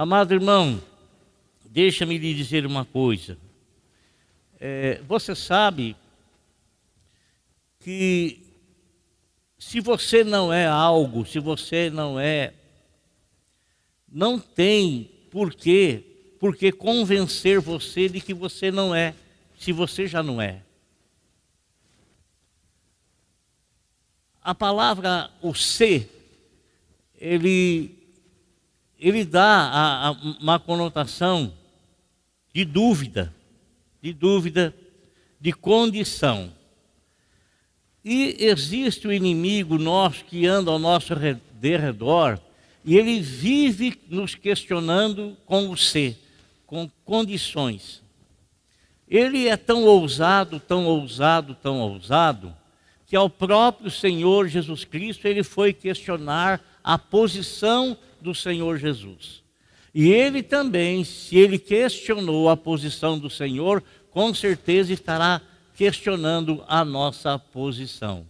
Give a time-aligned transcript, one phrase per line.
[0.00, 0.80] Amado irmão,
[1.64, 3.36] deixa-me lhe dizer uma coisa.
[4.60, 5.96] É, você sabe
[7.80, 8.40] que
[9.58, 12.54] se você não é algo, se você não é,
[14.08, 16.04] não tem porquê,
[16.38, 19.16] porque convencer você de que você não é,
[19.58, 20.62] se você já não é.
[24.40, 26.08] A palavra o ser,
[27.20, 27.97] ele,
[28.98, 31.52] ele dá a, a, uma conotação
[32.52, 33.32] de dúvida,
[34.02, 34.74] de dúvida,
[35.40, 36.52] de condição.
[38.04, 42.40] E existe o inimigo nosso que anda ao nosso redor
[42.84, 46.16] e ele vive nos questionando com o ser,
[46.66, 48.02] com condições.
[49.06, 52.54] Ele é tão ousado, tão ousado, tão ousado,
[53.06, 57.96] que ao próprio Senhor Jesus Cristo ele foi questionar a posição
[58.28, 59.42] do Senhor Jesus.
[59.94, 65.40] E ele também, se ele questionou a posição do Senhor, com certeza estará
[65.74, 68.26] questionando a nossa posição.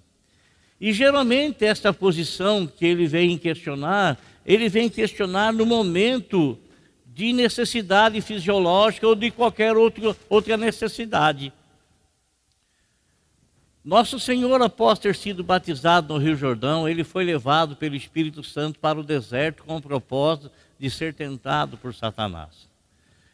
[0.80, 6.56] E geralmente esta posição que ele vem questionar, ele vem questionar no momento
[7.04, 11.52] de necessidade fisiológica ou de qualquer outro, outra necessidade.
[13.88, 18.78] Nosso Senhor, após ter sido batizado no Rio Jordão, ele foi levado pelo Espírito Santo
[18.78, 22.68] para o deserto com o propósito de ser tentado por Satanás.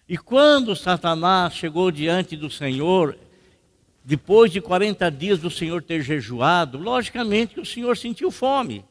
[0.08, 3.18] E quando Satanás chegou diante do Senhor,
[4.04, 8.84] depois de 40 dias do Senhor ter jejuado, logicamente que o Senhor sentiu fome.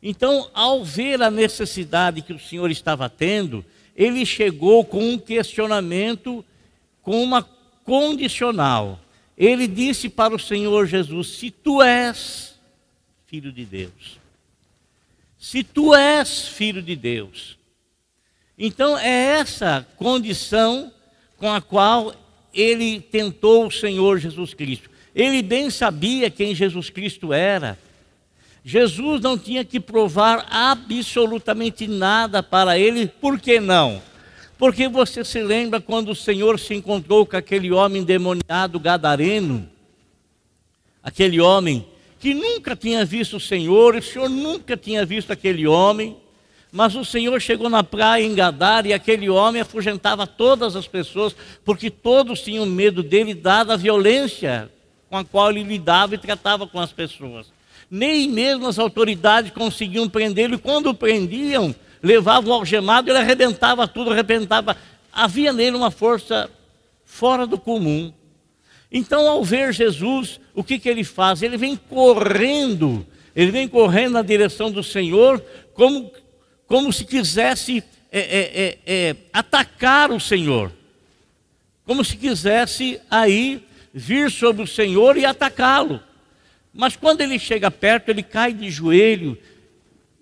[0.00, 3.64] Então, ao ver a necessidade que o Senhor estava tendo,
[3.96, 6.44] ele chegou com um questionamento,
[7.02, 7.42] com uma
[7.82, 9.00] condicional.
[9.36, 12.54] Ele disse para o Senhor Jesus: Se tu és
[13.26, 14.18] filho de Deus,
[15.38, 17.58] se tu és filho de Deus.
[18.56, 20.92] Então, é essa condição
[21.36, 22.14] com a qual
[22.54, 24.88] ele tentou o Senhor Jesus Cristo.
[25.14, 27.78] Ele bem sabia quem Jesus Cristo era.
[28.64, 34.00] Jesus não tinha que provar absolutamente nada para ele, por que não?
[34.56, 39.68] Porque você se lembra quando o Senhor se encontrou com aquele homem demoniado gadareno,
[41.02, 41.86] aquele homem
[42.20, 46.16] que nunca tinha visto o Senhor, o Senhor nunca tinha visto aquele homem,
[46.72, 51.36] mas o Senhor chegou na praia em Gadar e aquele homem afugentava todas as pessoas,
[51.64, 54.70] porque todos tinham medo dele, dada a violência
[55.10, 57.46] com a qual ele lidava e tratava com as pessoas.
[57.90, 63.88] Nem mesmo as autoridades conseguiam prendê-lo, e quando o prendiam, levavam o algemado, ele arrebentava
[63.88, 64.76] tudo, arrebentava.
[65.10, 66.50] Havia nele uma força
[67.04, 68.12] fora do comum.
[68.92, 71.42] Então, ao ver Jesus, o que, que ele faz?
[71.42, 73.04] Ele vem correndo,
[73.34, 75.42] ele vem correndo na direção do Senhor,
[75.72, 76.12] como
[76.66, 80.72] como se quisesse é, é, é, é, atacar o Senhor,
[81.84, 86.00] como se quisesse aí vir sobre o Senhor e atacá-lo.
[86.72, 89.38] Mas quando ele chega perto, ele cai de joelho,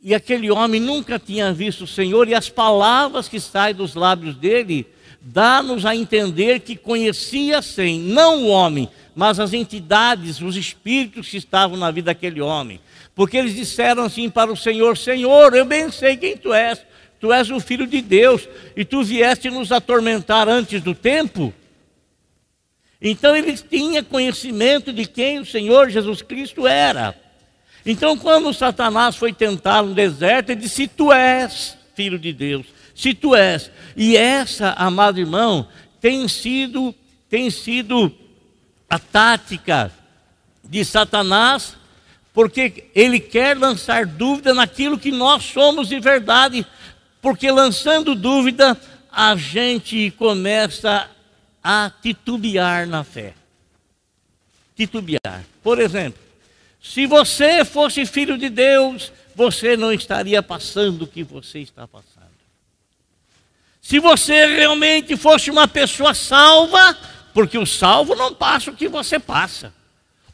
[0.02, 4.34] e aquele homem nunca tinha visto o Senhor, e as palavras que saem dos lábios
[4.34, 4.86] dele
[5.20, 11.36] dá-nos a entender que conhecia sim, não o homem, mas as entidades, os espíritos que
[11.36, 12.80] estavam na vida daquele homem.
[13.14, 16.84] Porque eles disseram assim para o Senhor: Senhor, eu bem sei quem tu és,
[17.20, 21.54] tu és o filho de Deus, e tu vieste nos atormentar antes do tempo.
[23.00, 27.21] Então eles tinham conhecimento de quem o Senhor Jesus Cristo era.
[27.84, 32.66] Então, quando Satanás foi tentar no deserto, ele disse: Se tu és filho de Deus,
[32.94, 33.70] se tu és.
[33.96, 35.66] E essa, amado irmão,
[36.00, 36.94] tem sido,
[37.28, 38.12] tem sido
[38.88, 39.92] a tática
[40.64, 41.76] de Satanás,
[42.32, 46.66] porque ele quer lançar dúvida naquilo que nós somos de verdade,
[47.20, 48.78] porque lançando dúvida,
[49.10, 51.10] a gente começa
[51.62, 53.34] a titubear na fé.
[54.74, 55.44] Titubear.
[55.62, 56.21] Por exemplo,
[56.82, 62.12] se você fosse filho de Deus, você não estaria passando o que você está passando.
[63.80, 66.98] Se você realmente fosse uma pessoa salva,
[67.32, 69.72] porque o salvo não passa o que você passa.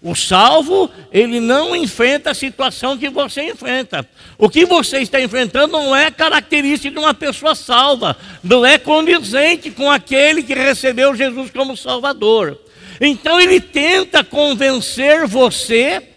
[0.01, 4.09] O salvo, ele não enfrenta a situação que você enfrenta.
[4.39, 9.71] O que você está enfrentando não é característica de uma pessoa salva, não é condizente
[9.71, 12.59] com aquele que recebeu Jesus como Salvador.
[13.01, 16.17] Então ele tenta convencer você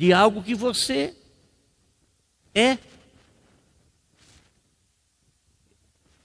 [0.00, 1.12] de algo que você
[2.54, 2.78] é.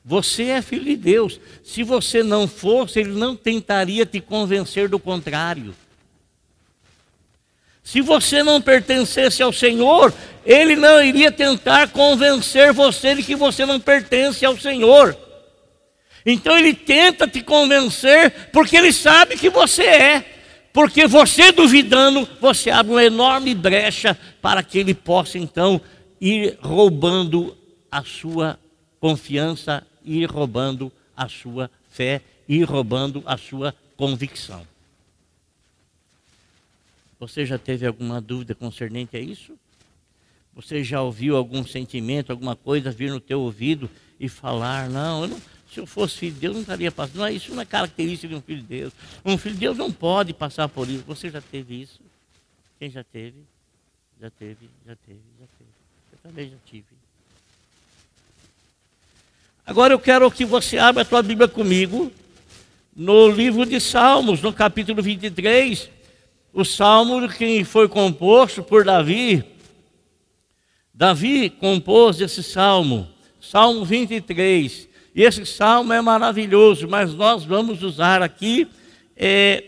[0.06, 1.42] Você é filho de Deus.
[1.62, 5.76] Se você não fosse, ele não tentaria te convencer do contrário.
[7.84, 10.14] Se você não pertencesse ao Senhor,
[10.46, 15.18] ele não iria tentar convencer você de que você não pertence ao Senhor.
[16.26, 20.36] Então ele tenta te convencer porque ele sabe que você é.
[20.76, 25.80] Porque você duvidando, você abre uma enorme brecha para que ele possa então
[26.20, 27.56] ir roubando
[27.90, 28.60] a sua
[29.00, 34.68] confiança, ir roubando a sua fé, ir roubando a sua convicção.
[37.22, 39.54] Você já teve alguma dúvida concernente a isso?
[40.54, 43.90] Você já ouviu algum sentimento, alguma coisa vir no teu ouvido
[44.20, 45.42] e falar, não, eu não
[45.76, 47.18] se eu fosse filho de Deus, não estaria passando.
[47.18, 48.94] Não, isso não é característica de um filho de Deus.
[49.26, 51.04] Um filho de Deus não pode passar por isso.
[51.06, 52.00] Você já teve isso?
[52.80, 53.36] Quem já teve?
[54.22, 55.70] Já teve, já teve, já teve.
[56.14, 56.86] Eu também já tive.
[59.66, 62.10] Agora eu quero que você abra a tua Bíblia comigo
[62.96, 65.90] no livro de Salmos, no capítulo 23,
[66.54, 69.44] o salmo que foi composto por Davi.
[70.94, 73.10] Davi compôs esse salmo,
[73.42, 74.95] Salmo 23.
[75.16, 78.68] E esse salmo é maravilhoso, mas nós vamos usar aqui,
[79.16, 79.64] é,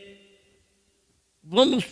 [1.42, 1.86] vamos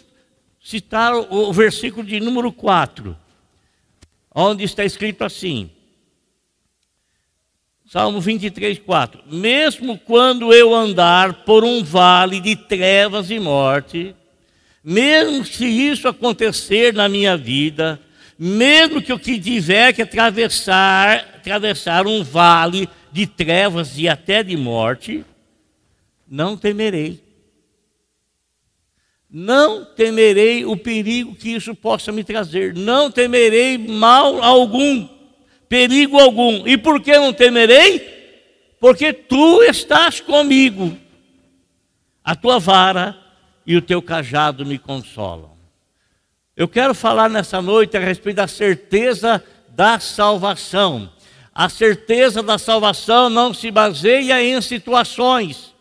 [0.61, 3.17] citar o, o versículo de número 4,
[4.35, 5.71] onde está escrito assim:
[7.85, 14.13] Salmo 23, 4: Mesmo quando eu andar por um vale de trevas e morte,
[14.83, 18.01] mesmo se isso acontecer na minha vida,
[18.37, 24.57] mesmo que eu que tiver que atravessar, atravessar um vale de trevas e até de
[24.57, 25.23] morte,
[26.27, 27.23] não temerei.
[29.29, 32.73] Não temerei o perigo que isso possa me trazer.
[32.73, 35.07] Não temerei mal algum,
[35.67, 36.67] perigo algum.
[36.67, 38.15] E por que não temerei?
[38.79, 40.97] Porque tu estás comigo.
[42.23, 43.17] A tua vara
[43.65, 45.54] e o teu cajado me consolam.
[46.57, 51.11] Eu quero falar nessa noite a respeito da certeza da salvação.
[51.53, 55.75] A certeza da salvação não se baseia em situações.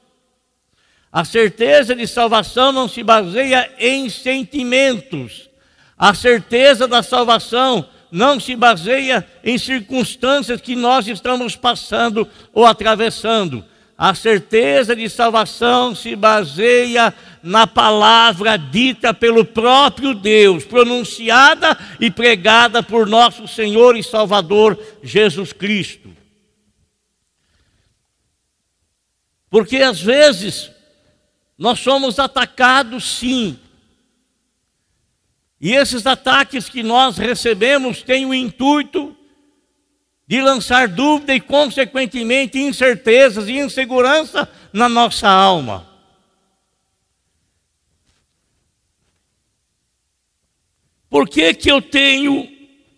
[1.12, 5.48] A certeza de salvação não se baseia em sentimentos.
[5.96, 13.64] A certeza da salvação não se baseia em circunstâncias que nós estamos passando ou atravessando.
[13.96, 22.82] A certeza de salvação se baseia na palavra dita pelo próprio Deus, pronunciada e pregada
[22.82, 26.10] por nosso Senhor e Salvador Jesus Cristo.
[29.48, 30.72] Porque às vezes
[31.56, 33.56] nós somos atacados sim.
[35.60, 39.16] E esses ataques que nós recebemos têm o intuito
[40.26, 45.86] de lançar dúvida e, consequentemente, incertezas e insegurança na nossa alma.
[51.10, 52.48] Por que, que eu tenho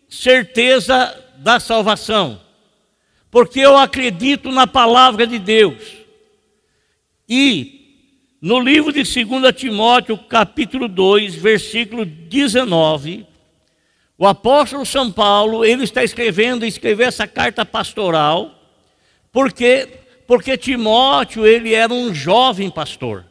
[0.09, 2.41] certeza da salvação?
[3.31, 5.83] Porque eu acredito na palavra de Deus.
[7.29, 7.77] E
[8.41, 13.27] no livro de 2 Timóteo, capítulo 2, versículo 19,
[14.19, 18.55] o apóstolo São Paulo, ele está escrevendo, escreveu essa carta pastoral,
[19.31, 23.25] porque porque Timóteo, ele era um jovem pastor.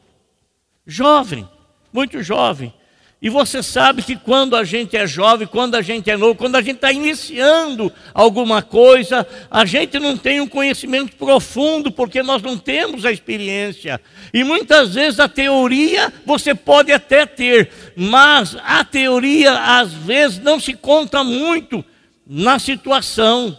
[0.87, 1.47] Jovem,
[1.91, 2.73] muito jovem.
[3.22, 6.57] E você sabe que quando a gente é jovem, quando a gente é novo, quando
[6.57, 12.42] a gente está iniciando alguma coisa, a gente não tem um conhecimento profundo, porque nós
[12.42, 14.02] não temos a experiência.
[14.34, 20.60] E muitas vezes a teoria você pode até ter, mas a teoria às vezes não
[20.60, 21.84] se conta muito
[22.28, 23.57] na situação,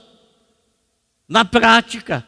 [1.29, 2.25] na prática.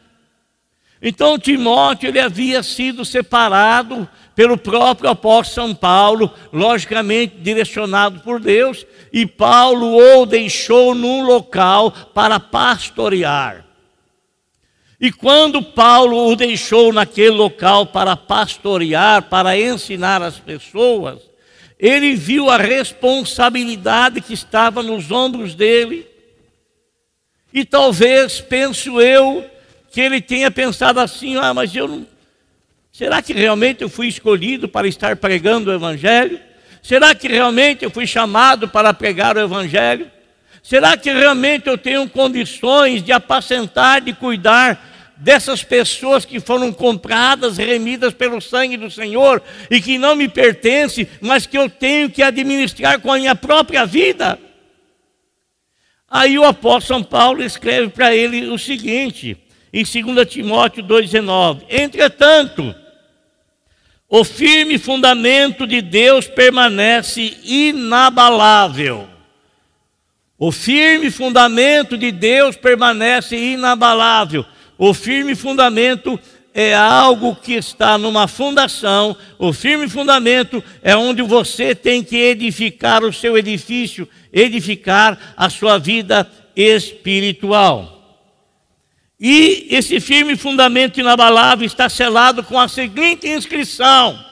[1.01, 8.87] Então Timóteo ele havia sido separado pelo próprio apóstolo São Paulo, logicamente direcionado por Deus,
[9.13, 13.67] e Paulo o deixou num local para pastorear.
[15.01, 21.19] E quando Paulo o deixou naquele local para pastorear, para ensinar as pessoas,
[21.77, 26.07] ele viu a responsabilidade que estava nos ombros dele.
[27.53, 29.45] E talvez, penso eu,
[29.91, 32.18] que ele tenha pensado assim: ah, mas eu não
[32.99, 36.41] Será que realmente eu fui escolhido para estar pregando o Evangelho?
[36.83, 40.11] Será que realmente eu fui chamado para pregar o Evangelho?
[40.65, 47.57] Será que realmente eu tenho condições de apacentar, de cuidar dessas pessoas que foram compradas,
[47.57, 49.41] remidas pelo sangue do Senhor
[49.71, 53.87] e que não me pertencem, mas que eu tenho que administrar com a minha própria
[53.87, 54.41] vida?
[56.11, 59.37] Aí o apóstolo São Paulo escreve para ele o seguinte,
[59.73, 62.75] em 2 Timóteo 2,19: Entretanto,
[64.09, 69.07] O firme fundamento de Deus permanece inabalável.
[70.39, 74.47] O firme fundamento de Deus permanece inabalável.
[74.79, 76.19] O firme fundamento
[76.55, 79.15] é algo que está numa fundação.
[79.39, 85.77] O firme fundamento é onde você tem que edificar o seu edifício, edificar a sua
[85.77, 87.98] vida espiritual.
[89.21, 94.25] E esse firme fundamento inabalável está selado com a seguinte inscrição: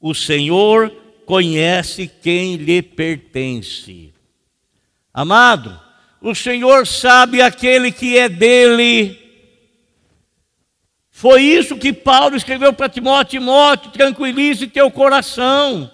[0.00, 0.90] O Senhor
[1.24, 4.14] conhece quem lhe pertence.
[5.12, 5.80] Amado,
[6.20, 9.26] o Senhor sabe aquele que é dele.
[11.10, 15.90] Foi isso que Paulo escreveu para Timóteo: Timóteo, tranquilize teu coração,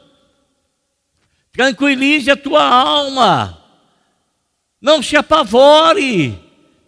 [1.51, 3.62] tranquilize a tua alma,
[4.83, 6.37] não se apavore,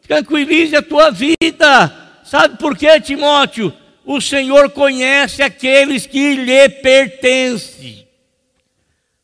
[0.03, 1.95] tranquilize a tua vida.
[2.25, 3.73] Sabe por quê, Timóteo?
[4.05, 8.07] O Senhor conhece aqueles que lhe pertencem.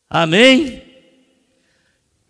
[0.09, 0.81] Amém?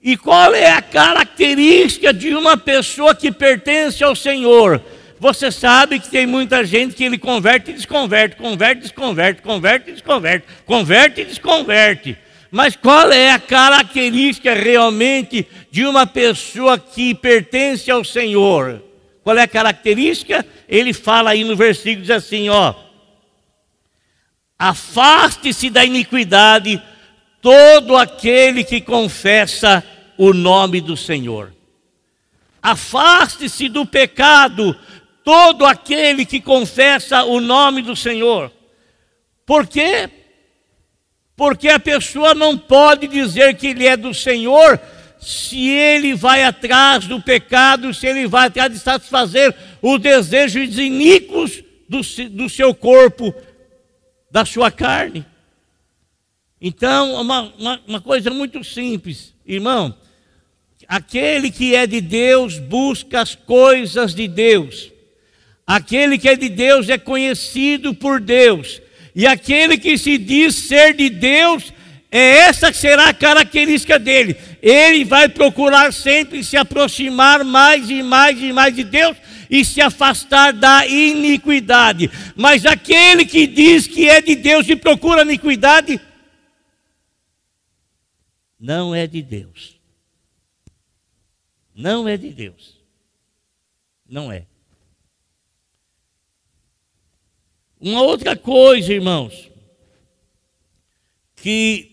[0.02, 4.84] E qual é a característica de uma pessoa que pertence ao Senhor?
[5.20, 9.90] Você sabe que tem muita gente que ele converte e desconverte, converte e desconverte, converte
[9.92, 12.18] e desconverte, converte e desconverte.
[12.52, 18.84] Mas qual é a característica realmente de uma pessoa que pertence ao Senhor?
[19.24, 20.46] Qual é a característica?
[20.68, 22.76] Ele fala aí no versículo, diz assim, ó.
[24.60, 26.82] Afaste-se da iniquidade
[27.42, 29.82] todo aquele que confessa
[30.18, 31.54] o nome do Senhor.
[32.62, 34.78] Afaste-se do pecado
[35.24, 38.52] todo aquele que confessa o nome do Senhor.
[39.46, 40.10] Por quê?
[41.42, 44.80] Porque a pessoa não pode dizer que ele é do Senhor
[45.20, 51.64] se ele vai atrás do pecado, se ele vai atrás de satisfazer os desejos iníquos
[51.90, 53.34] do, do seu corpo,
[54.30, 55.26] da sua carne.
[56.62, 59.98] Então, uma, uma, uma coisa muito simples, irmão.
[60.88, 64.92] Aquele que é de Deus busca as coisas de Deus.
[65.66, 68.80] Aquele que é de Deus é conhecido por Deus.
[69.14, 71.74] E aquele que se diz ser de Deus,
[72.10, 74.36] é essa que será a característica dele.
[74.62, 79.18] Ele vai procurar sempre se aproximar mais e mais e mais de Deus
[79.50, 82.10] e se afastar da iniquidade.
[82.36, 86.00] Mas aquele que diz que é de Deus e procura iniquidade,
[88.60, 89.80] não é de Deus.
[91.74, 92.80] Não é de Deus.
[94.08, 94.46] Não é.
[97.82, 99.50] Uma outra coisa, irmãos,
[101.36, 101.90] que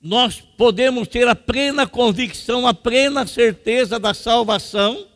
[0.00, 5.08] nós podemos ter a plena convicção, a plena certeza da salvação,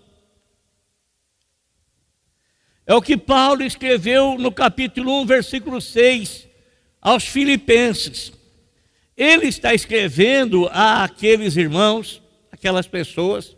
[2.84, 6.48] é o que Paulo escreveu no capítulo 1, versículo 6,
[7.00, 8.32] aos Filipenses.
[9.16, 13.56] Ele está escrevendo a aqueles irmãos, aquelas pessoas,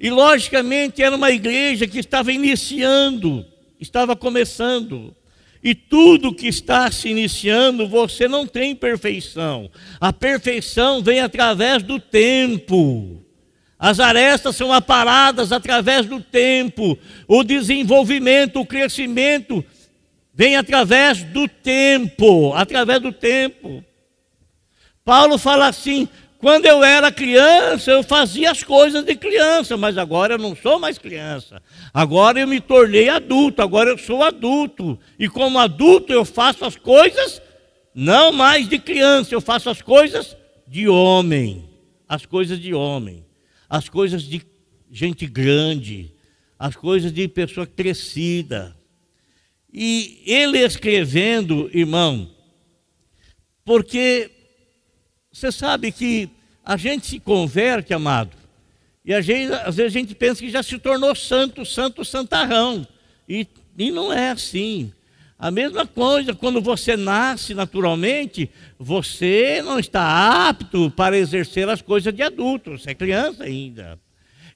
[0.00, 3.46] e logicamente era uma igreja que estava iniciando,
[3.80, 5.15] estava começando.
[5.66, 9.68] E tudo que está se iniciando, você não tem perfeição.
[10.00, 13.20] A perfeição vem através do tempo.
[13.76, 16.96] As arestas são aparadas através do tempo.
[17.26, 19.64] O desenvolvimento, o crescimento
[20.32, 23.84] vem através do tempo, através do tempo.
[25.04, 26.08] Paulo fala assim:
[26.38, 30.78] quando eu era criança, eu fazia as coisas de criança, mas agora eu não sou
[30.78, 31.62] mais criança.
[31.92, 34.98] Agora eu me tornei adulto, agora eu sou adulto.
[35.18, 37.40] E como adulto eu faço as coisas
[37.94, 40.36] não mais de criança, eu faço as coisas
[40.68, 41.66] de homem.
[42.06, 43.24] As coisas de homem.
[43.68, 44.42] As coisas de
[44.90, 46.12] gente grande.
[46.58, 48.76] As coisas de pessoa crescida.
[49.72, 52.30] E ele escrevendo, irmão,
[53.64, 54.30] porque
[55.36, 56.30] você sabe que
[56.64, 58.30] a gente se converte, amado,
[59.04, 62.86] e gente, às vezes a gente pensa que já se tornou santo, santo, santarrão.
[63.28, 64.90] E, e não é assim.
[65.38, 72.14] A mesma coisa, quando você nasce naturalmente, você não está apto para exercer as coisas
[72.14, 74.00] de adulto, você é criança ainda.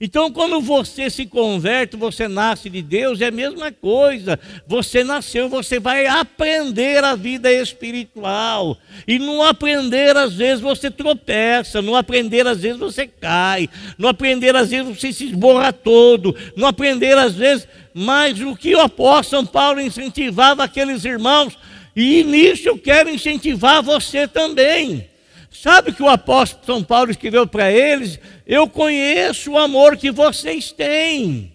[0.00, 4.40] Então, quando você se converte, você nasce de Deus, é a mesma coisa.
[4.66, 8.78] Você nasceu, você vai aprender a vida espiritual.
[9.06, 11.82] E no aprender, às vezes, você tropeça.
[11.82, 13.68] No aprender, às vezes, você cai.
[13.98, 16.34] No aprender, às vezes, você se esborra todo.
[16.56, 21.58] No aprender, às vezes, mas o que o apóstolo Paulo incentivava aqueles irmãos,
[21.94, 25.09] e nisso eu quero incentivar você também.
[25.50, 28.18] Sabe que o apóstolo São Paulo escreveu para eles?
[28.46, 31.52] Eu conheço o amor que vocês têm.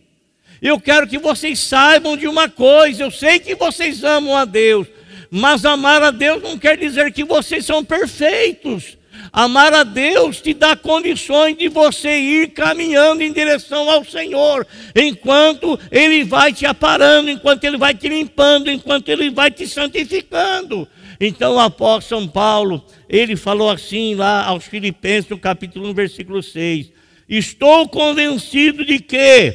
[0.61, 4.87] Eu quero que vocês saibam de uma coisa: eu sei que vocês amam a Deus,
[5.31, 8.97] mas amar a Deus não quer dizer que vocês são perfeitos.
[9.31, 15.79] Amar a Deus te dá condições de você ir caminhando em direção ao Senhor, enquanto
[15.91, 20.87] Ele vai te aparando, enquanto Ele vai te limpando, enquanto Ele vai te santificando.
[21.19, 26.43] Então o apóstolo São Paulo, ele falou assim lá aos Filipenses, no capítulo 1, versículo
[26.43, 26.91] 6:
[27.27, 29.53] Estou convencido de que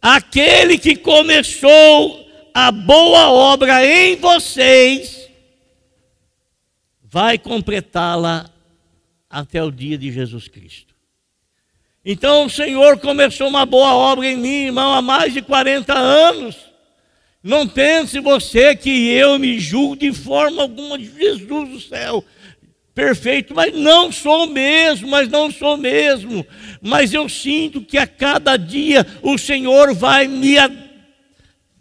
[0.00, 5.28] aquele que começou a boa obra em vocês,
[7.02, 8.48] vai completá-la
[9.28, 10.94] até o dia de Jesus Cristo.
[12.04, 16.73] Então o Senhor começou uma boa obra em mim, irmão, há mais de 40 anos.
[17.44, 22.24] Não pense você que eu me julgo de forma alguma Jesus do céu.
[22.94, 26.46] Perfeito, mas não sou mesmo, mas não sou mesmo.
[26.80, 30.54] Mas eu sinto que a cada dia o Senhor vai me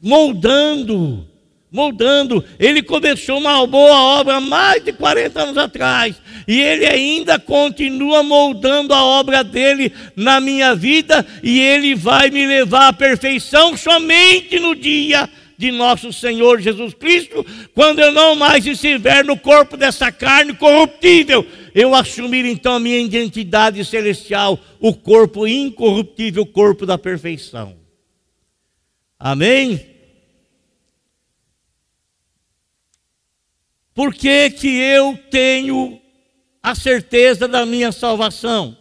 [0.01, 1.25] moldando,
[1.72, 2.43] moldando.
[2.60, 8.93] Ele começou uma boa obra mais de 40 anos atrás, e ele ainda continua moldando
[8.93, 14.75] a obra dele na minha vida, e ele vai me levar à perfeição somente no
[14.75, 15.29] dia
[15.63, 21.48] de nosso Senhor Jesus Cristo, quando eu não mais estiver no corpo dessa carne corruptível,
[21.74, 27.77] eu assumir então a minha identidade celestial, o corpo incorruptível, o corpo da perfeição.
[29.17, 29.89] Amém?
[33.93, 36.01] Por que, que eu tenho
[36.62, 38.77] a certeza da minha salvação?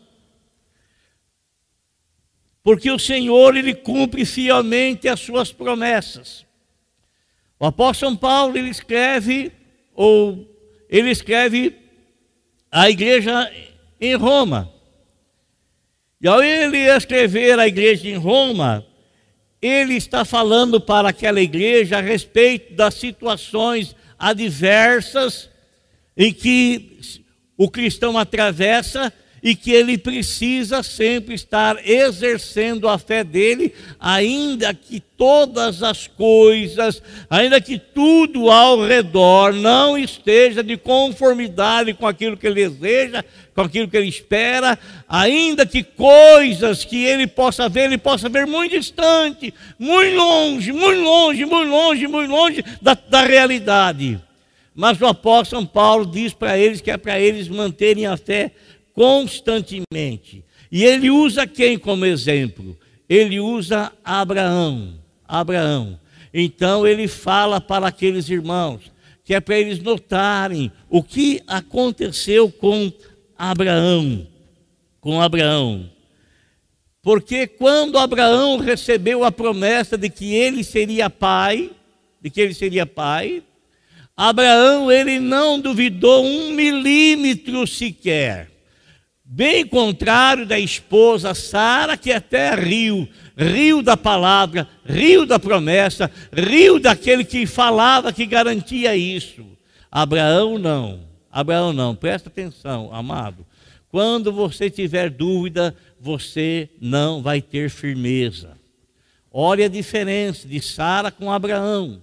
[2.60, 6.44] Porque o Senhor, Ele cumpre fielmente as suas promessas.
[7.62, 9.52] O apóstolo Paulo, ele escreve,
[9.94, 10.52] ou
[10.90, 11.76] ele escreve
[12.68, 13.48] a igreja
[14.00, 14.68] em Roma.
[16.20, 18.84] E ao ele escrever a igreja em Roma,
[19.60, 25.48] ele está falando para aquela igreja a respeito das situações adversas
[26.16, 26.98] em que
[27.56, 35.00] o cristão atravessa e que ele precisa sempre estar exercendo a fé dele, ainda que
[35.00, 42.46] todas as coisas, ainda que tudo ao redor não esteja de conformidade com aquilo que
[42.46, 44.78] ele deseja, com aquilo que ele espera,
[45.08, 51.00] ainda que coisas que ele possa ver, ele possa ver muito distante, muito longe, muito
[51.00, 54.20] longe, muito longe, muito longe da, da realidade.
[54.74, 58.52] Mas o apóstolo São Paulo diz para eles que é para eles manterem a fé
[58.94, 60.44] constantemente.
[60.70, 62.78] E ele usa quem como exemplo?
[63.08, 64.94] Ele usa Abraão.
[65.26, 65.98] Abraão.
[66.32, 68.92] Então ele fala para aqueles irmãos
[69.24, 72.92] que é para eles notarem o que aconteceu com
[73.38, 74.26] Abraão,
[75.00, 75.88] com Abraão.
[77.02, 81.70] Porque quando Abraão recebeu a promessa de que ele seria pai,
[82.20, 83.42] de que ele seria pai,
[84.16, 88.51] Abraão ele não duvidou um milímetro sequer.
[89.34, 96.78] Bem contrário da esposa Sara, que até riu, riu da palavra, riu da promessa, riu
[96.78, 99.42] daquele que falava que garantia isso.
[99.90, 103.46] Abraão não, Abraão não, presta atenção, amado.
[103.88, 108.58] Quando você tiver dúvida, você não vai ter firmeza.
[109.32, 112.02] Olha a diferença de Sara com Abraão.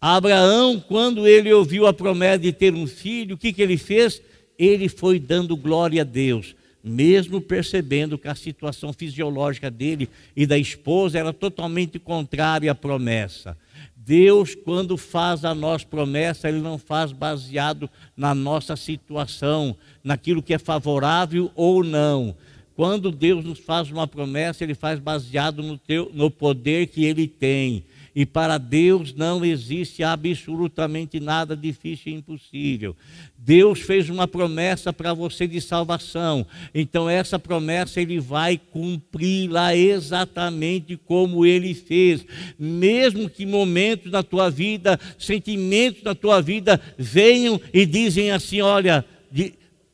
[0.00, 4.22] Abraão, quando ele ouviu a promessa de ter um filho, o que, que ele fez?
[4.58, 10.58] Ele foi dando glória a Deus, mesmo percebendo que a situação fisiológica dele e da
[10.58, 13.56] esposa era totalmente contrária à promessa.
[13.96, 20.52] Deus, quando faz a nós promessa, Ele não faz baseado na nossa situação, naquilo que
[20.52, 22.36] é favorável ou não.
[22.76, 27.26] Quando Deus nos faz uma promessa, Ele faz baseado no, teu, no poder que Ele
[27.26, 27.82] tem.
[28.14, 32.94] E para Deus não existe absolutamente nada difícil e impossível.
[33.36, 36.46] Deus fez uma promessa para você de salvação.
[36.74, 42.24] Então essa promessa ele vai cumpri-la exatamente como ele fez.
[42.58, 49.04] Mesmo que momentos da tua vida, sentimentos da tua vida venham e dizem assim, olha,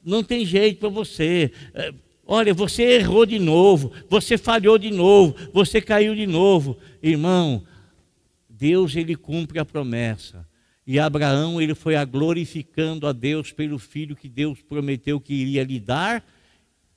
[0.05, 1.51] não tem jeito para você.
[1.75, 1.93] É,
[2.27, 6.77] olha, você errou de novo, você falhou de novo, você caiu de novo.
[7.03, 7.63] Irmão,
[8.61, 10.47] Deus ele cumpre a promessa.
[10.87, 15.65] E Abraão ele foi a glorificando a Deus pelo filho que Deus prometeu que iria
[15.65, 16.23] lhe dar,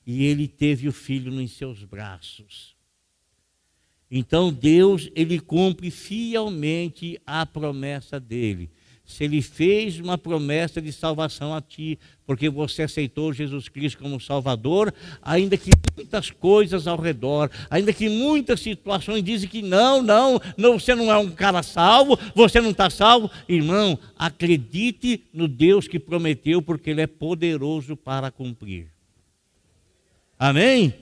[0.06, 2.76] e ele teve o filho nos seus braços.
[4.10, 8.70] Então Deus ele cumpre fielmente a promessa dele.
[9.04, 14.18] Se ele fez uma promessa de salvação a ti, porque você aceitou Jesus Cristo como
[14.18, 20.40] Salvador, ainda que muitas coisas ao redor, ainda que muitas situações dizem que não, não,
[20.56, 25.86] não você não é um cara salvo, você não está salvo, irmão, acredite no Deus
[25.86, 28.86] que prometeu, porque Ele é poderoso para cumprir.
[30.38, 30.94] Amém?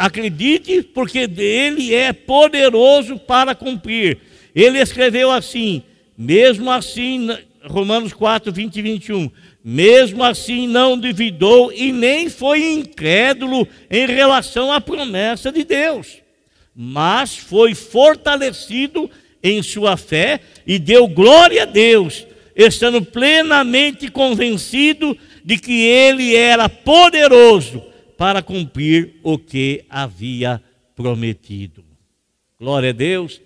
[0.00, 4.18] Acredite, porque Ele é poderoso para cumprir.
[4.52, 5.84] Ele escreveu assim
[6.16, 7.28] mesmo assim,
[7.64, 9.30] Romanos 4, 20 e 21.
[9.64, 16.18] Mesmo assim, não duvidou e nem foi incrédulo em relação à promessa de Deus,
[16.74, 19.08] mas foi fortalecido
[19.42, 26.68] em sua fé e deu glória a Deus, estando plenamente convencido de que ele era
[26.68, 27.82] poderoso
[28.16, 30.62] para cumprir o que havia
[30.94, 31.84] prometido.
[32.58, 33.40] Glória a Deus.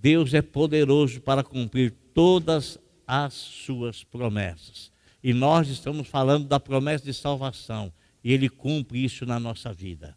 [0.00, 4.90] Deus é poderoso para cumprir todas as suas promessas.
[5.22, 7.92] E nós estamos falando da promessa de salvação.
[8.24, 10.16] E Ele cumpre isso na nossa vida.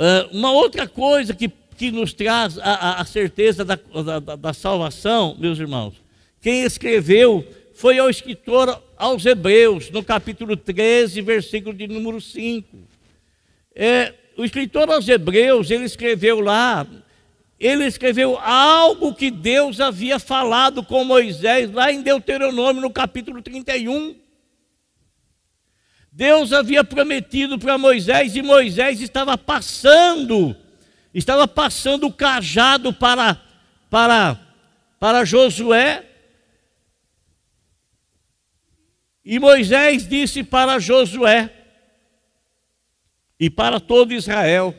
[0.00, 5.36] Uh, uma outra coisa que, que nos traz a, a certeza da, da, da salvação,
[5.38, 5.94] meus irmãos,
[6.40, 12.76] quem escreveu foi o escritor aos Hebreus, no capítulo 13, versículo de número 5.
[13.74, 16.86] É, o escritor aos Hebreus, ele escreveu lá
[17.58, 24.16] ele escreveu algo que Deus havia falado com Moisés, lá em Deuteronômio, no capítulo 31.
[26.12, 30.56] Deus havia prometido para Moisés e Moisés estava passando,
[31.12, 33.40] estava passando o cajado para,
[33.90, 34.40] para,
[35.00, 36.04] para Josué.
[39.24, 41.52] E Moisés disse para Josué
[43.38, 44.74] e para todo Israel: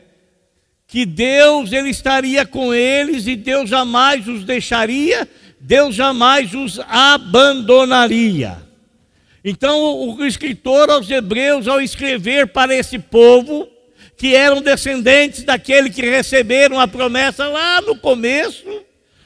[0.90, 5.28] que Deus ele estaria com eles e Deus jamais os deixaria,
[5.60, 8.58] Deus jamais os abandonaria.
[9.44, 9.80] Então,
[10.18, 13.68] o escritor aos Hebreus, ao escrever para esse povo,
[14.16, 18.66] que eram descendentes daquele que receberam a promessa lá no começo,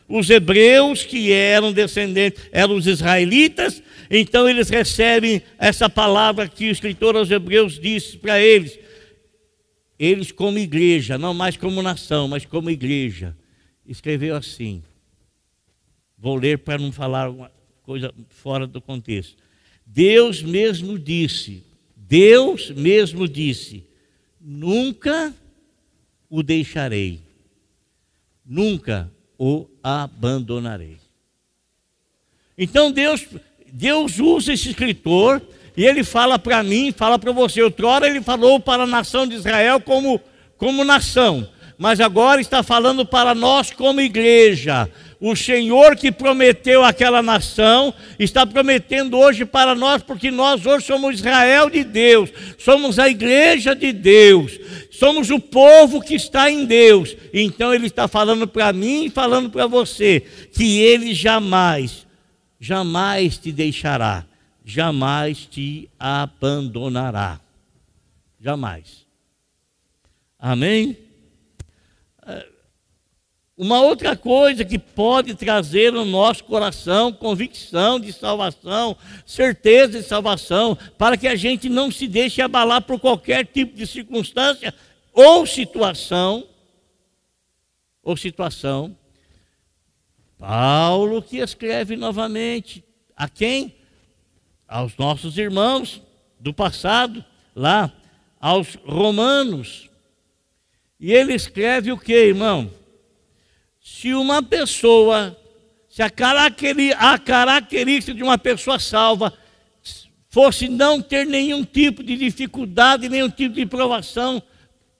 [0.07, 6.71] os hebreus que eram descendentes, eram os israelitas, então eles recebem essa palavra que o
[6.71, 8.79] escritor aos Hebreus disse para eles:
[9.99, 13.37] eles, como igreja, não mais como nação, mas como igreja,
[13.87, 14.83] escreveu assim.
[16.19, 17.51] Vou ler para não falar uma
[17.83, 19.37] coisa fora do contexto.
[19.87, 21.63] Deus mesmo disse,
[21.97, 23.85] Deus mesmo disse:
[24.41, 25.35] nunca
[26.29, 27.21] o deixarei,
[28.45, 30.97] nunca o abandonarei.
[32.57, 33.27] Então Deus,
[33.73, 35.43] Deus usa esse escritor
[35.77, 37.61] e ele fala para mim, fala para você.
[37.63, 40.21] Outrora ele falou para a nação de Israel como,
[40.57, 44.89] como nação, mas agora está falando para nós como igreja.
[45.21, 51.17] O Senhor que prometeu aquela nação está prometendo hoje para nós, porque nós hoje somos
[51.17, 54.59] Israel de Deus, somos a igreja de Deus,
[54.91, 57.17] somos o povo que está em Deus.
[57.33, 62.07] Então Ele está falando para mim e falando para você que Ele jamais,
[62.61, 64.27] jamais te deixará
[64.65, 67.39] jamais te abandonará.
[68.41, 69.07] Jamais.
[70.39, 70.97] Amém?
[72.27, 72.49] É,
[73.57, 80.77] uma outra coisa que pode trazer no nosso coração convicção de salvação, certeza de salvação,
[80.99, 84.75] para que a gente não se deixe abalar por qualquer tipo de circunstância
[85.13, 86.49] ou situação,
[88.03, 88.97] ou situação.
[90.37, 92.85] Paulo que escreve novamente
[93.17, 93.84] a quem?
[94.69, 96.03] Aos nossos irmãos
[96.39, 97.25] do passado,
[97.55, 97.93] lá,
[98.41, 99.89] aos romanos.
[100.99, 102.71] E ele escreve o que, irmão?
[103.81, 105.37] Se uma pessoa,
[105.89, 109.33] se a característica de uma pessoa salva
[110.29, 114.43] fosse não ter nenhum tipo de dificuldade, nenhum tipo de provação,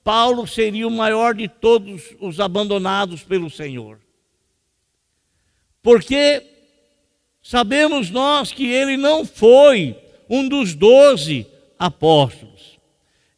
[0.05, 3.99] Paulo seria o maior de todos os abandonados pelo Senhor.
[5.83, 6.54] Porque
[7.45, 9.95] Sabemos nós que ele não foi
[10.31, 11.47] um dos doze
[11.79, 12.79] apóstolos.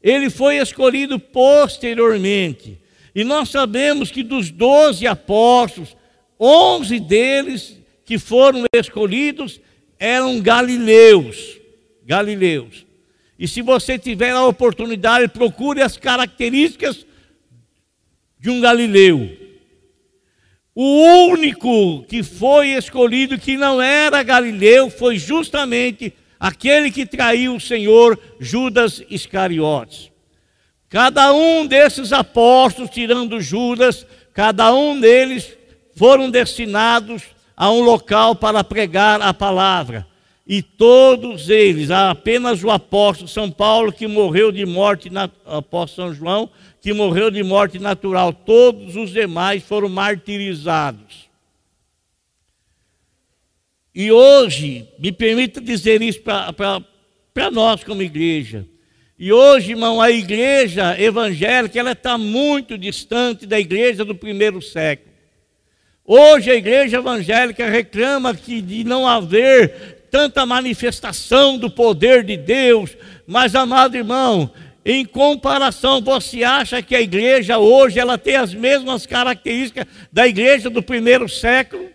[0.00, 2.80] Ele foi escolhido posteriormente.
[3.12, 5.96] E nós sabemos que dos doze apóstolos,
[6.38, 9.60] onze deles que foram escolhidos
[9.98, 11.58] eram galileus.
[12.04, 12.86] Galileus.
[13.36, 17.04] E se você tiver a oportunidade, procure as características
[18.38, 19.45] de um galileu.
[20.78, 27.60] O único que foi escolhido que não era Galileu foi justamente aquele que traiu o
[27.60, 30.12] Senhor, Judas Iscariotes.
[30.90, 35.56] Cada um desses apóstolos, tirando Judas, cada um deles
[35.94, 37.22] foram destinados
[37.56, 40.06] a um local para pregar a palavra.
[40.46, 45.10] E todos eles, apenas o apóstolo São Paulo, que morreu de morte,
[45.46, 51.26] apóstolo São João, que morreu de morte natural, todos os demais foram martirizados.
[53.94, 58.66] E hoje, me permita dizer isso para nós como igreja.
[59.18, 65.16] E hoje, irmão, a igreja evangélica ela está muito distante da igreja do primeiro século.
[66.04, 72.96] Hoje a igreja evangélica reclama que de não haver tanta manifestação do poder de Deus,
[73.26, 74.52] mas amado irmão,
[74.88, 80.70] em comparação, você acha que a igreja hoje ela tem as mesmas características da igreja
[80.70, 81.90] do primeiro século?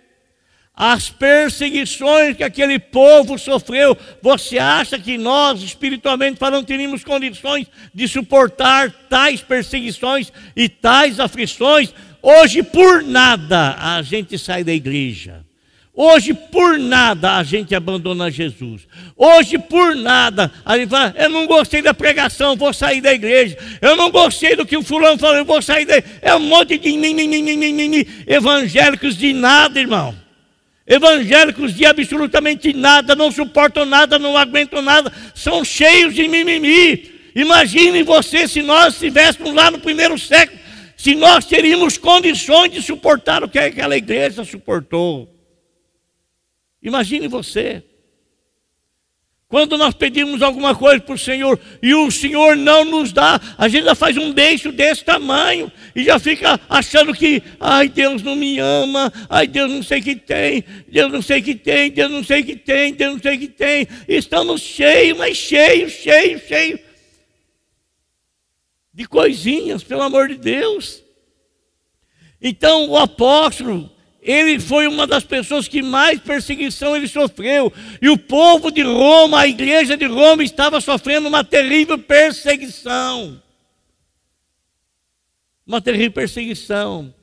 [0.76, 8.10] As perseguições que aquele povo sofreu, você acha que nós, espiritualmente falando, teríamos condições de
[8.10, 11.94] suportar tais perseguições e tais aflições?
[12.22, 15.46] Hoje, por nada, a gente sai da igreja.
[15.94, 18.88] Hoje, por nada, a gente abandona Jesus.
[19.18, 23.58] Hoje, por nada, a gente fala: Eu não gostei da pregação, vou sair da igreja.
[23.82, 26.20] Eu não gostei do que o fulano falou, eu vou sair da igreja.
[26.22, 30.16] É um monte de mimimi, evangélicos de nada, irmão.
[30.88, 37.12] Evangélicos de absolutamente nada, não suportam nada, não aguentam nada, são cheios de mimimi.
[37.36, 40.58] Imagine você se nós estivéssemos lá no primeiro século,
[40.96, 45.41] se nós teríamos condições de suportar o que aquela igreja suportou.
[46.82, 47.84] Imagine você.
[49.52, 53.68] Quando nós pedimos alguma coisa para o Senhor e o Senhor não nos dá, a
[53.68, 58.34] gente já faz um beijo desse tamanho e já fica achando que, ai, Deus não
[58.34, 61.92] me ama, ai, Deus não sei o que tem, Deus não sei o que tem,
[61.92, 63.88] Deus não sei o que tem, Deus não sei o que tem.
[64.08, 66.80] Estamos cheios, mas cheios, cheios, cheios
[68.94, 71.04] de coisinhas, pelo amor de Deus.
[72.42, 73.92] Então o apóstolo
[74.22, 77.74] ele foi uma das pessoas que mais perseguição ele sofreu.
[78.00, 83.42] E o povo de Roma, a igreja de Roma, estava sofrendo uma terrível perseguição.
[85.66, 87.14] Uma terrível perseguição.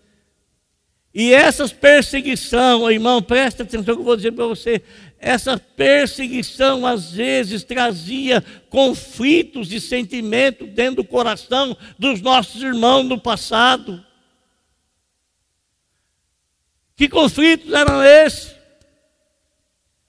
[1.15, 4.83] E essa perseguição, irmão, presta atenção que eu vou dizer para você.
[5.21, 13.21] Essa perseguição às vezes trazia conflitos de sentimento dentro do coração dos nossos irmãos no
[13.21, 14.05] passado.
[16.99, 18.57] Que conflitos eram esses?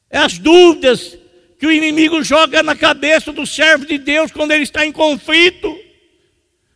[0.10, 1.15] É as dúvidas
[1.60, 5.78] que o inimigo joga na cabeça do servo de Deus quando ele está em conflito.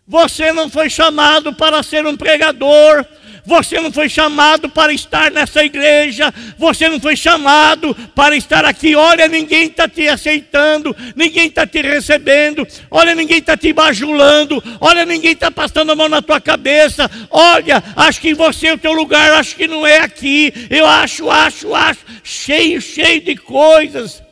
[0.08, 3.04] Você não foi chamado para ser um pregador,
[3.46, 6.34] você não foi chamado para estar nessa igreja.
[6.58, 8.96] Você não foi chamado para estar aqui.
[8.96, 10.96] Olha, ninguém está te aceitando.
[11.16, 12.66] Ninguém está te recebendo.
[12.90, 14.64] Olha, ninguém está te bajulando.
[14.80, 17.10] Olha, ninguém está passando a mão na tua cabeça.
[17.30, 19.34] Olha, acho que você é o teu lugar.
[19.34, 20.54] Acho que não é aqui.
[20.70, 22.00] Eu acho, acho, acho.
[22.24, 24.24] Cheio, cheio de coisas.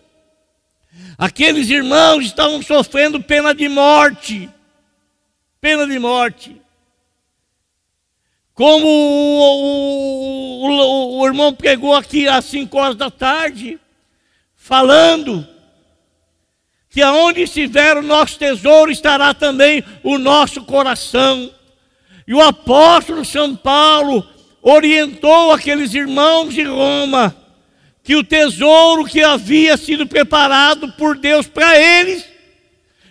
[1.17, 4.50] Aqueles irmãos estavam sofrendo pena de morte.
[5.60, 6.61] Pena de morte.
[8.62, 13.80] Como o, o, o, o irmão pregou aqui às 5 horas da tarde,
[14.56, 15.47] falando
[16.88, 21.50] que aonde estiver o nosso tesouro estará também o nosso coração.
[22.28, 24.24] E o apóstolo São Paulo
[24.62, 27.36] orientou aqueles irmãos de Roma
[28.04, 32.24] que o tesouro que havia sido preparado por Deus para eles,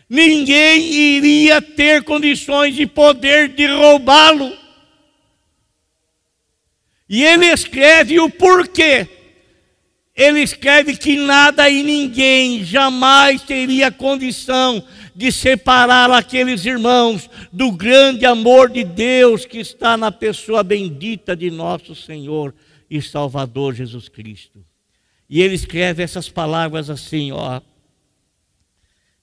[0.08, 4.59] ninguém iria ter condições de poder de roubá-lo.
[7.10, 9.08] E ele escreve o porquê.
[10.14, 18.24] Ele escreve que nada e ninguém jamais teria condição de separar aqueles irmãos do grande
[18.24, 22.54] amor de Deus que está na pessoa bendita de nosso Senhor
[22.88, 24.64] e Salvador Jesus Cristo.
[25.28, 27.60] E ele escreve essas palavras assim, ó.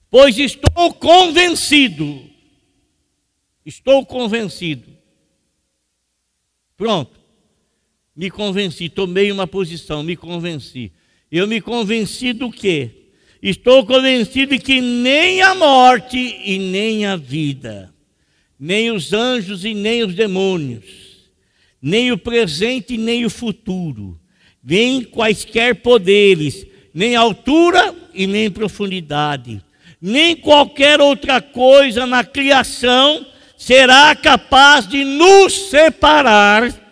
[0.10, 2.22] Pois estou convencido.
[3.66, 4.92] Estou convencido.
[6.76, 7.17] Pronto
[8.18, 10.92] me convenci, tomei uma posição, me convenci.
[11.32, 12.90] Eu me convenci do quê?
[13.44, 17.94] Estou convencido de que nem a morte e nem a vida,
[18.60, 20.86] nem os anjos e nem os demônios,
[21.80, 24.20] nem o presente e nem o futuro,
[24.64, 29.62] nem quaisquer poderes, nem altura e nem profundidade,
[30.02, 33.24] nem qualquer outra coisa na criação
[33.56, 36.87] será capaz de nos separar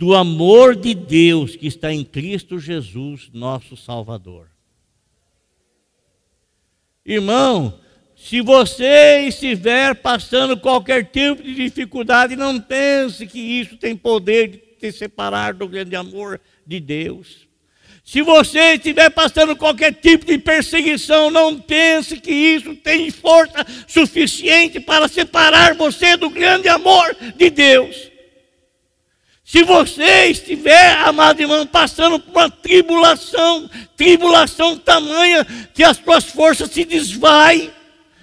[0.00, 4.46] do amor de Deus que está em Cristo Jesus, nosso Salvador.
[7.04, 7.78] Irmão,
[8.16, 14.56] se você estiver passando qualquer tipo de dificuldade, não pense que isso tem poder de
[14.56, 17.46] te separar do grande amor de Deus.
[18.02, 24.80] Se você estiver passando qualquer tipo de perseguição, não pense que isso tem força suficiente
[24.80, 28.09] para separar você do grande amor de Deus.
[29.50, 36.70] Se você estiver, amado irmão, passando por uma tribulação, tribulação tamanha que as suas forças
[36.70, 37.68] se desvaem,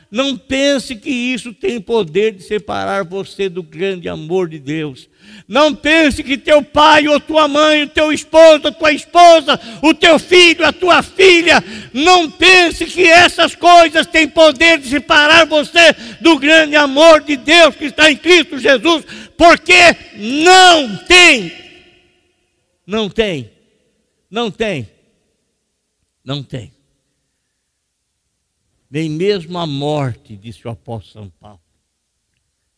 [0.09, 5.09] não pense que isso tem poder de separar você do grande amor de Deus.
[5.45, 9.93] Não pense que teu pai ou tua mãe, o teu esposo, a tua esposa, o
[9.93, 11.61] teu filho, a tua filha,
[11.93, 17.75] não pense que essas coisas têm poder de separar você do grande amor de Deus
[17.75, 19.03] que está em Cristo Jesus,
[19.37, 19.73] porque
[20.17, 21.51] não tem.
[22.85, 23.51] Não tem.
[24.29, 24.89] Não tem.
[26.23, 26.73] Não tem.
[28.89, 31.61] Nem mesmo a morte, disse o apóstolo São Paulo.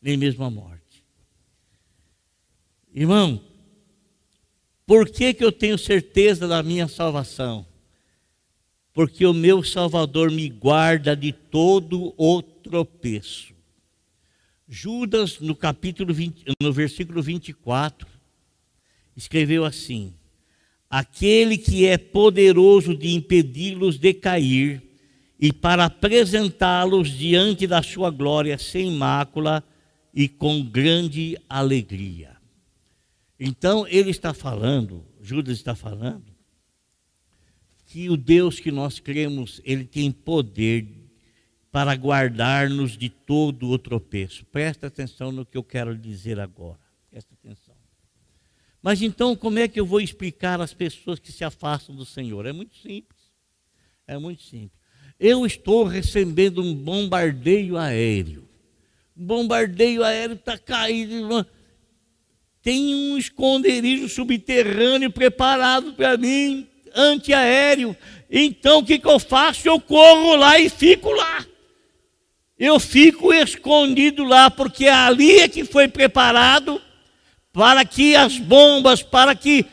[0.02, 0.80] Nem mesmo a morte.
[2.94, 3.42] Irmão,
[4.86, 7.66] por que, que eu tenho certeza da minha salvação?
[8.92, 13.54] Porque o meu Salvador me guarda de todo o tropeço.
[14.72, 18.08] Judas, no capítulo 20, no versículo 24,
[19.18, 20.14] escreveu assim:
[20.88, 24.84] Aquele que é poderoso de impedi-los de cair
[25.40, 29.64] e para apresentá-los diante da sua glória sem mácula
[30.14, 32.38] e com grande alegria.
[33.40, 36.32] Então ele está falando, Judas está falando,
[37.88, 40.99] que o Deus que nós cremos, ele tem poder
[41.72, 44.46] para guardar-nos de todo o tropeço.
[44.46, 46.80] Presta atenção no que eu quero dizer agora.
[47.10, 47.76] Presta atenção.
[48.82, 52.46] Mas então, como é que eu vou explicar às pessoas que se afastam do Senhor?
[52.46, 53.20] É muito simples.
[54.08, 54.80] É muito simples.
[55.20, 58.48] Eu estou recebendo um bombardeio aéreo.
[59.16, 61.46] Um bombardeio aéreo está caído.
[62.64, 67.96] Tem um esconderijo subterrâneo preparado para mim, antiaéreo.
[68.32, 69.68] Então o que, que eu faço?
[69.68, 71.46] Eu corro lá e fico lá
[72.60, 76.82] eu fico escondido lá, porque ali é que foi preparado
[77.54, 79.66] para que as bombas, para que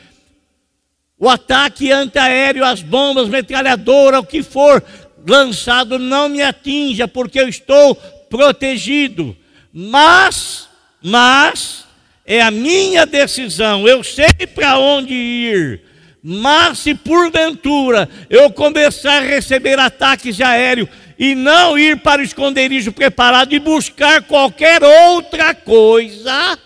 [1.18, 4.82] o ataque antiaéreo, as bombas, metralhadora, o que for
[5.26, 7.96] lançado não me atinja, porque eu estou
[8.30, 9.36] protegido.
[9.72, 10.68] Mas,
[11.02, 11.84] mas,
[12.24, 15.82] é a minha decisão, eu sei para onde ir.
[16.22, 22.24] Mas se porventura eu começar a receber ataques de aéreo, e não ir para o
[22.24, 26.58] esconderijo preparado e buscar qualquer outra coisa,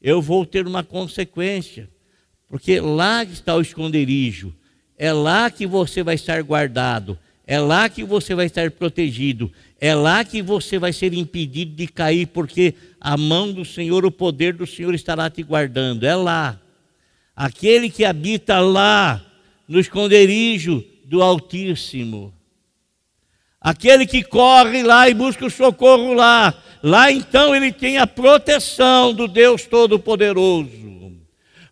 [0.00, 1.88] eu vou ter uma consequência,
[2.48, 4.54] porque lá está o esconderijo,
[4.98, 9.94] é lá que você vai estar guardado, é lá que você vai estar protegido, é
[9.94, 14.54] lá que você vai ser impedido de cair, porque a mão do Senhor, o poder
[14.54, 16.60] do Senhor estará te guardando, é lá.
[17.36, 19.24] Aquele que habita lá,
[19.68, 22.32] no esconderijo do Altíssimo.
[23.60, 29.14] Aquele que corre lá e busca o socorro lá, lá então ele tem a proteção
[29.14, 30.84] do Deus Todo-Poderoso.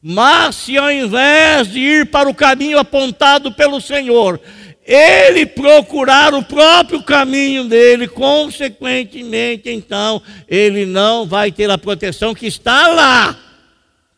[0.02, 4.40] Mas se ao invés de ir para o caminho apontado pelo Senhor,
[4.84, 12.46] ele procurar o próprio caminho dele, consequentemente, então, ele não vai ter a proteção que
[12.46, 13.38] está lá.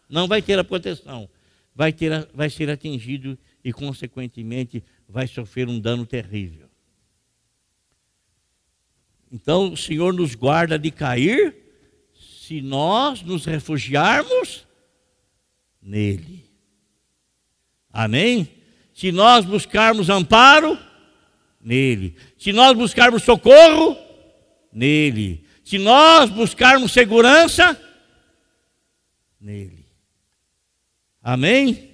[0.08, 1.28] Não vai ter a proteção.
[1.76, 6.68] Vai, ter, vai ser atingido e, consequentemente, vai sofrer um dano terrível.
[9.32, 11.56] Então, o Senhor nos guarda de cair
[12.14, 14.66] se nós nos refugiarmos
[15.80, 16.44] nele.
[17.90, 18.48] Amém?
[18.92, 20.78] Se nós buscarmos amparo,
[21.60, 22.16] nele.
[22.38, 23.96] Se nós buscarmos socorro,
[24.72, 25.46] nele.
[25.64, 27.80] Se nós buscarmos segurança,
[29.40, 29.86] nele.
[31.22, 31.93] Amém?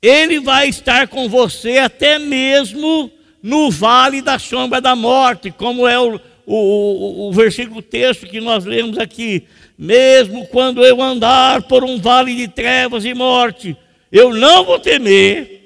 [0.00, 3.10] Ele vai estar com você até mesmo
[3.42, 8.64] no vale da sombra da morte, como é o, o, o, versículo texto que nós
[8.64, 9.44] lemos aqui.
[9.76, 13.76] Mesmo quando eu andar por um vale de trevas e morte,
[14.10, 15.58] eu não vou ter medo.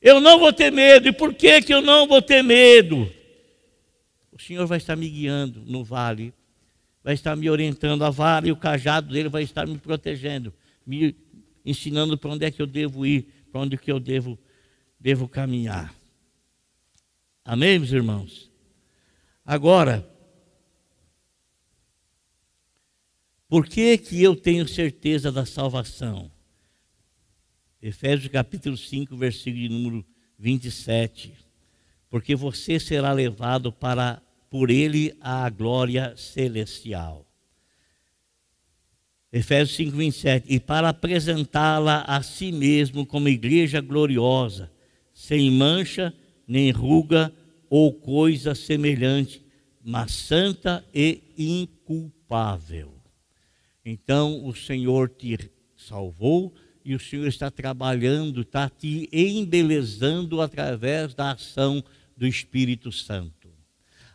[0.00, 1.08] Eu não vou ter medo.
[1.08, 3.10] E por que, que eu não vou ter medo?
[4.32, 6.32] O Senhor vai estar me guiando no vale,
[7.02, 8.04] vai estar me orientando.
[8.04, 10.52] A vara e o cajado dele vai estar me protegendo,
[10.86, 11.14] me
[11.64, 14.38] ensinando para onde é que eu devo ir, para onde que eu devo,
[14.98, 15.94] devo caminhar.
[17.44, 18.50] Amém, meus irmãos?
[19.44, 20.08] Agora,
[23.48, 26.30] por que que eu tenho certeza da salvação?
[27.80, 30.06] Efésios capítulo 5, versículo de número
[30.38, 31.34] 27.
[32.08, 37.26] Porque você será levado para por ele à glória celestial.
[39.34, 40.46] Efésios 5, 27.
[40.48, 44.70] E para apresentá-la a si mesmo como igreja gloriosa,
[45.12, 46.14] sem mancha,
[46.46, 47.32] nem ruga
[47.68, 49.44] ou coisa semelhante,
[49.84, 52.94] mas santa e inculpável.
[53.84, 55.36] Então o Senhor te
[55.76, 56.54] salvou
[56.84, 61.82] e o Senhor está trabalhando, está te embelezando através da ação
[62.16, 63.48] do Espírito Santo.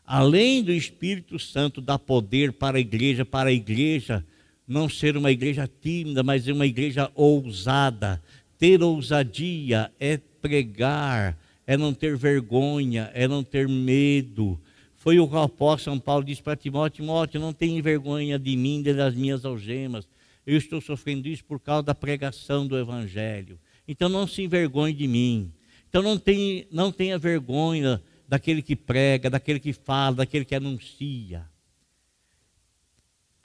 [0.05, 4.25] Além do Espírito Santo dar poder para a igreja, para a igreja
[4.69, 8.21] não ser uma igreja tímida, mas uma igreja ousada.
[8.55, 14.59] Ter ousadia é pregar, é não ter vergonha, é não ter medo.
[14.95, 18.55] Foi o que o apóstolo São Paulo disse para Timóteo: Timóteo, não tenha vergonha de
[18.55, 20.07] mim, das minhas algemas.
[20.45, 23.57] Eu estou sofrendo isso por causa da pregação do Evangelho.
[23.87, 25.51] Então não se envergonhe de mim.
[25.89, 31.48] Então não tenha, não tenha vergonha daquele que prega, daquele que fala, daquele que anuncia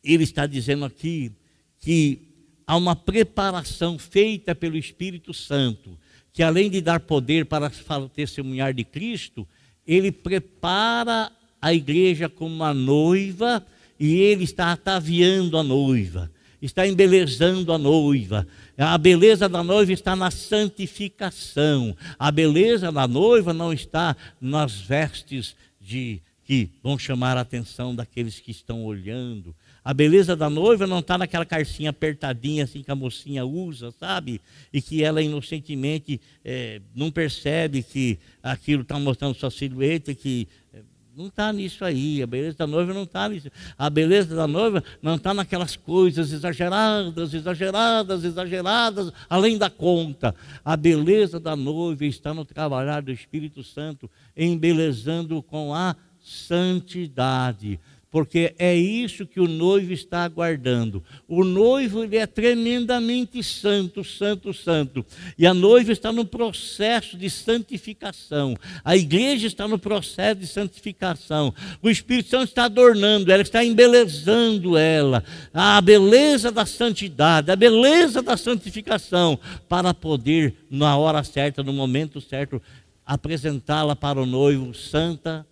[0.04, 1.32] ele está dizendo aqui
[1.80, 2.20] que
[2.66, 5.98] há uma preparação feita pelo Espírito Santo,
[6.32, 7.70] que além de dar poder para
[8.12, 9.46] testemunhar de Cristo,
[9.86, 11.30] ele prepara
[11.60, 13.64] a igreja como uma noiva
[13.98, 16.30] e ele está ataviando a noiva,
[16.60, 18.46] está embelezando a noiva.
[18.76, 21.96] A beleza da noiva está na santificação.
[22.18, 28.40] A beleza da noiva não está nas vestes de que vão chamar a atenção daqueles
[28.40, 29.54] que estão olhando.
[29.84, 34.40] A beleza da noiva não está naquela carcinha apertadinha assim que a mocinha usa, sabe?
[34.72, 40.78] E que ela inocentemente é, não percebe que aquilo está mostrando sua silhueta, que é,
[41.14, 42.22] não está nisso aí.
[42.22, 43.50] A beleza da noiva não está nisso.
[43.76, 50.34] A beleza da noiva não está naquelas coisas exageradas, exageradas, exageradas, além da conta.
[50.64, 57.78] A beleza da noiva está no trabalhar do Espírito Santo, embelezando com a santidade
[58.14, 61.02] porque é isso que o noivo está aguardando.
[61.26, 65.04] O noivo ele é tremendamente santo, santo, santo.
[65.36, 68.56] E a noiva está no processo de santificação.
[68.84, 71.52] A igreja está no processo de santificação.
[71.82, 75.24] O Espírito Santo está adornando ela, está embelezando ela.
[75.52, 79.36] A beleza da santidade, a beleza da santificação,
[79.68, 82.62] para poder, na hora certa, no momento certo,
[83.04, 85.44] apresentá-la para o noivo santa.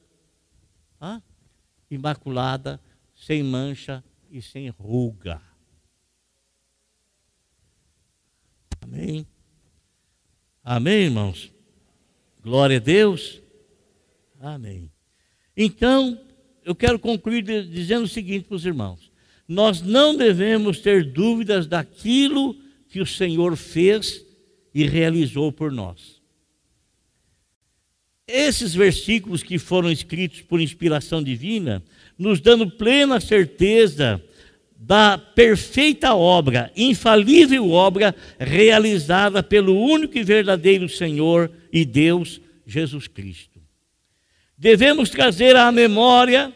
[1.92, 2.80] Imaculada,
[3.14, 5.42] sem mancha e sem ruga.
[8.80, 9.26] Amém?
[10.64, 11.52] Amém, irmãos?
[12.42, 13.42] Glória a Deus.
[14.40, 14.90] Amém.
[15.54, 16.18] Então,
[16.64, 19.12] eu quero concluir dizendo o seguinte para os irmãos:
[19.46, 22.54] nós não devemos ter dúvidas daquilo
[22.88, 24.24] que o Senhor fez
[24.74, 26.21] e realizou por nós.
[28.34, 31.82] Esses versículos que foram escritos por inspiração divina,
[32.18, 34.22] nos dando plena certeza
[34.74, 43.60] da perfeita obra, infalível obra realizada pelo único e verdadeiro Senhor e Deus, Jesus Cristo.
[44.56, 46.50] Devemos trazer à memória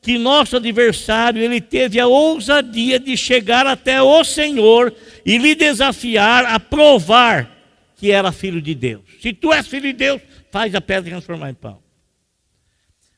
[0.00, 4.90] que nosso adversário ele teve a ousadia de chegar até o Senhor
[5.26, 7.58] e lhe desafiar a provar
[7.96, 9.02] que era filho de Deus.
[9.20, 11.82] Se tu és filho de Deus, faz a pedra transformar em pão.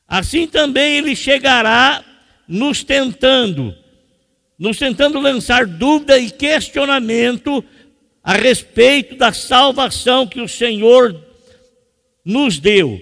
[0.07, 2.03] Assim também ele chegará
[2.47, 3.75] nos tentando,
[4.59, 7.63] nos tentando lançar dúvida e questionamento
[8.23, 11.19] a respeito da salvação que o Senhor
[12.23, 13.01] nos deu,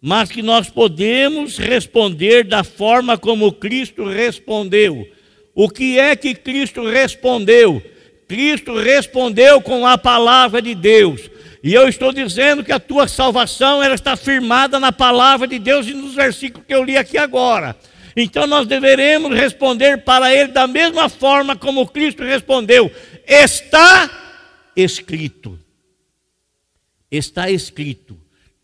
[0.00, 5.06] mas que nós podemos responder da forma como Cristo respondeu.
[5.54, 7.82] O que é que Cristo respondeu?
[8.28, 11.30] Cristo respondeu com a palavra de Deus.
[11.62, 15.86] E eu estou dizendo que a tua salvação ela está firmada na palavra de Deus
[15.86, 17.76] e nos versículos que eu li aqui agora.
[18.16, 22.90] Então nós deveremos responder para ele da mesma forma como Cristo respondeu:
[23.26, 24.10] está
[24.74, 25.58] escrito.
[27.10, 28.18] Está escrito.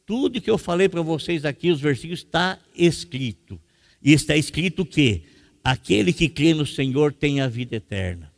[0.07, 3.61] Tudo que eu falei para vocês aqui, os versículos, está escrito.
[4.03, 5.25] E está escrito que
[5.65, 8.33] aquele que crê no Senhor tem a vida eterna.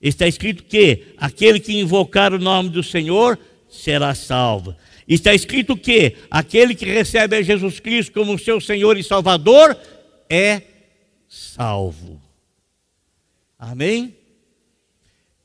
[0.00, 3.38] Está escrito que aquele que invocar o nome do Senhor
[3.70, 4.74] será salvo.
[5.06, 9.76] Está escrito que aquele que recebe a Jesus Cristo como seu Senhor e Salvador
[10.28, 10.62] é
[11.28, 12.20] salvo.
[13.58, 14.16] Amém?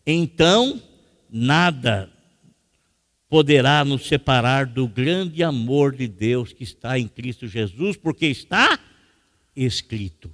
[0.05, 0.81] Então,
[1.29, 2.11] nada
[3.27, 8.79] poderá nos separar do grande amor de Deus que está em Cristo Jesus, porque está
[9.55, 10.33] escrito.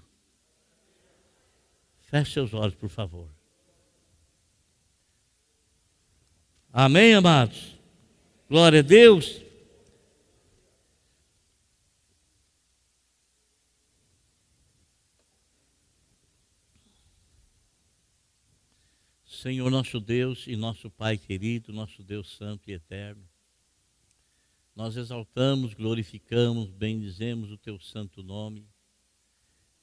[2.02, 3.30] Feche seus olhos, por favor.
[6.74, 7.81] Amém, amados?
[8.52, 9.42] Glória a Deus.
[19.26, 23.24] Senhor nosso Deus e nosso Pai querido, nosso Deus santo e eterno,
[24.76, 28.68] nós exaltamos, glorificamos, bendizemos o teu santo nome.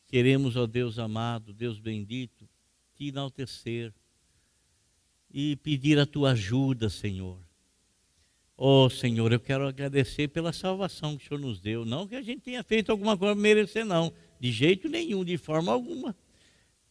[0.08, 2.46] Queremos, ó Deus amado, Deus bendito,
[2.94, 3.94] te enaltecer
[5.30, 7.47] e pedir a tua ajuda, Senhor.
[8.61, 11.84] Oh, Senhor, eu quero agradecer pela salvação que o Senhor nos deu.
[11.84, 14.12] Não que a gente tenha feito alguma coisa para merecer, não.
[14.40, 16.16] De jeito nenhum, de forma alguma.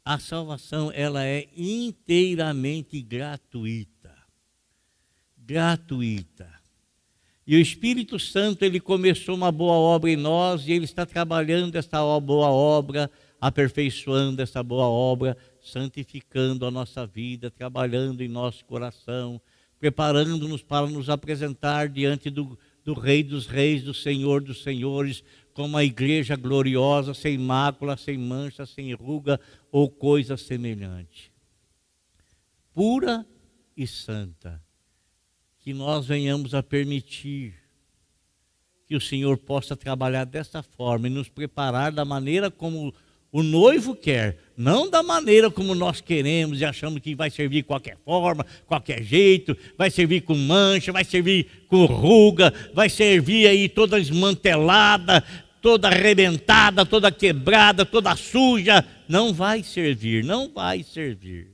[0.05, 4.15] A salvação, ela é inteiramente gratuita.
[5.38, 6.49] Gratuita.
[7.45, 11.76] E o Espírito Santo, ele começou uma boa obra em nós e ele está trabalhando
[11.76, 13.11] essa boa obra,
[13.41, 19.41] aperfeiçoando essa boa obra, santificando a nossa vida, trabalhando em nosso coração,
[19.80, 25.23] preparando-nos para nos apresentar diante do, do Rei dos Reis, do Senhor dos Senhores,
[25.53, 29.39] como uma igreja gloriosa, sem mácula, sem mancha, sem ruga
[29.71, 31.32] ou coisa semelhante.
[32.73, 33.25] Pura
[33.75, 34.63] e santa
[35.59, 37.53] que nós venhamos a permitir
[38.86, 42.93] que o Senhor possa trabalhar dessa forma e nos preparar da maneira como
[43.32, 47.67] o noivo quer, não da maneira como nós queremos e achamos que vai servir de
[47.67, 53.67] qualquer forma, qualquer jeito, vai servir com mancha, vai servir com ruga, vai servir aí
[53.69, 55.23] toda desmantelada,
[55.61, 58.86] toda arrebentada, toda quebrada, toda suja.
[59.07, 61.51] Não vai servir, não vai servir.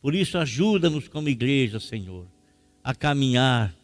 [0.00, 2.26] Por isso, ajuda-nos como igreja, Senhor
[2.82, 3.74] a caminhar,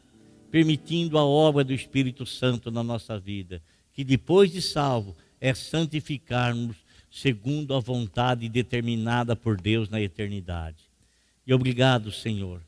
[0.51, 6.77] permitindo a obra do Espírito Santo na nossa vida, que depois de salvo é santificarmos
[7.11, 10.85] segundo a vontade determinada por Deus na eternidade.
[11.47, 12.61] E obrigado, Senhor.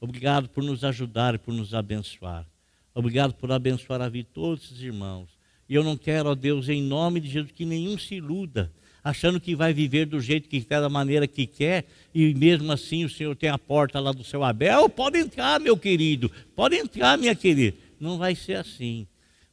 [0.00, 2.46] Obrigado por nos ajudar e por nos abençoar.
[2.94, 5.28] Obrigado por abençoar a vida de todos esses irmãos.
[5.68, 8.70] E eu não quero, ó Deus, em nome de Jesus, que nenhum se iluda
[9.06, 13.04] achando que vai viver do jeito que quer, da maneira que quer, e mesmo assim
[13.04, 17.16] o Senhor tem a porta lá do seu Abel, pode entrar, meu querido, pode entrar,
[17.16, 17.76] minha querida.
[18.00, 19.06] Não vai ser assim.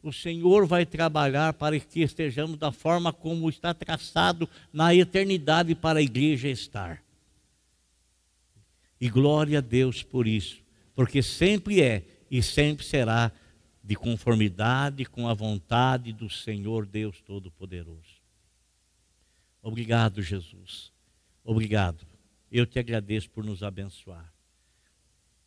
[0.03, 5.99] O Senhor vai trabalhar para que estejamos da forma como está traçado na eternidade para
[5.99, 7.01] a igreja estar.
[8.99, 10.61] E glória a Deus por isso,
[10.93, 13.31] porque sempre é e sempre será
[13.81, 18.21] de conformidade com a vontade do Senhor Deus Todo-Poderoso.
[19.61, 20.91] Obrigado, Jesus.
[21.45, 22.05] Obrigado.
[22.51, 24.33] Eu te agradeço por nos abençoar.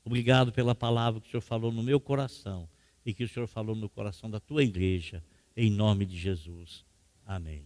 [0.02, 2.66] Obrigado pela palavra que o Senhor falou no meu coração
[3.06, 5.22] e que o Senhor falou no coração da tua igreja,
[5.56, 6.84] em nome de Jesus.
[7.24, 7.64] Amém.